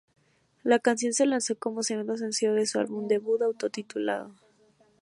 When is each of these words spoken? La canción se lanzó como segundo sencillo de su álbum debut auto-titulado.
La 0.63 0.79
canción 0.79 1.13
se 1.13 1.27
lanzó 1.27 1.55
como 1.59 1.83
segundo 1.83 2.17
sencillo 2.17 2.55
de 2.55 2.65
su 2.65 2.79
álbum 2.79 3.07
debut 3.07 3.39
auto-titulado. 3.43 4.33